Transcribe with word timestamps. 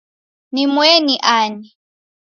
Ni 0.51 0.63
mweni 0.67 1.15
ani? 1.35 1.65